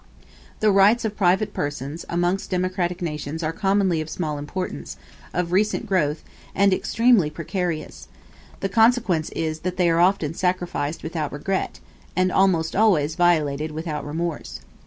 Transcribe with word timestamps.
The 0.61 0.71
rights 0.71 1.05
of 1.05 1.15
private 1.15 1.53
persons 1.53 2.05
amongst 2.09 2.49
democratic 2.49 3.03
nations 3.03 3.43
are 3.43 3.53
commonly 3.53 4.01
of 4.01 4.09
small 4.09 4.39
importance, 4.39 4.97
of 5.31 5.51
recent 5.51 5.85
growth, 5.85 6.23
and 6.55 6.73
extremely 6.73 7.29
precarious 7.29 8.07
the 8.61 8.67
consequence 8.67 9.29
is 9.33 9.59
that 9.59 9.77
they 9.77 9.91
are 9.91 9.99
often 9.99 10.33
sacrificed 10.33 11.03
without 11.03 11.31
regret, 11.31 11.79
and 12.15 12.31
almost 12.31 12.75
always 12.75 13.13
violated 13.13 13.69
without 13.73 14.03
remorse. 14.03 14.61